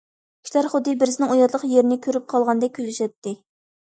[0.45, 3.37] كىشىلەر خۇددى بىرسىنىڭ ئۇياتلىق يېرىنى كۆرۈپ قالغاندەك كۈلۈشەتتى.